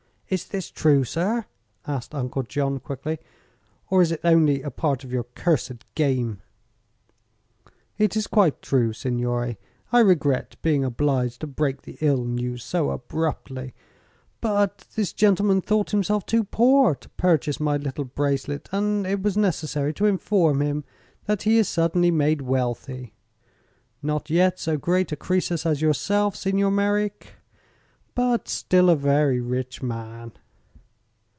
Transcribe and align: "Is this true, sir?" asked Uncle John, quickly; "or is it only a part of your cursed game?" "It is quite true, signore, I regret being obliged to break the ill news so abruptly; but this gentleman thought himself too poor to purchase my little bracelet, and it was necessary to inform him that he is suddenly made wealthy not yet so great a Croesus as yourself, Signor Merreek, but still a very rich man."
"Is 0.31 0.45
this 0.45 0.71
true, 0.71 1.03
sir?" 1.03 1.43
asked 1.85 2.15
Uncle 2.15 2.43
John, 2.43 2.79
quickly; 2.79 3.19
"or 3.89 4.01
is 4.01 4.13
it 4.13 4.21
only 4.23 4.61
a 4.61 4.71
part 4.71 5.03
of 5.03 5.11
your 5.11 5.25
cursed 5.35 5.83
game?" 5.93 6.39
"It 7.97 8.15
is 8.15 8.27
quite 8.27 8.61
true, 8.61 8.93
signore, 8.93 9.57
I 9.91 9.99
regret 9.99 10.55
being 10.61 10.85
obliged 10.85 11.41
to 11.41 11.47
break 11.47 11.81
the 11.81 11.97
ill 11.99 12.23
news 12.23 12.63
so 12.63 12.91
abruptly; 12.91 13.73
but 14.39 14.87
this 14.95 15.11
gentleman 15.11 15.59
thought 15.59 15.91
himself 15.91 16.25
too 16.25 16.45
poor 16.45 16.95
to 16.95 17.09
purchase 17.09 17.59
my 17.59 17.75
little 17.75 18.05
bracelet, 18.05 18.69
and 18.71 19.05
it 19.05 19.21
was 19.21 19.35
necessary 19.35 19.93
to 19.95 20.05
inform 20.05 20.61
him 20.61 20.85
that 21.25 21.41
he 21.43 21.57
is 21.57 21.67
suddenly 21.67 22.09
made 22.09 22.39
wealthy 22.41 23.11
not 24.01 24.29
yet 24.29 24.57
so 24.59 24.77
great 24.77 25.11
a 25.11 25.17
Croesus 25.17 25.65
as 25.65 25.81
yourself, 25.81 26.37
Signor 26.37 26.71
Merreek, 26.71 27.33
but 28.13 28.49
still 28.49 28.89
a 28.89 28.95
very 28.95 29.39
rich 29.39 29.81
man." 29.81 30.29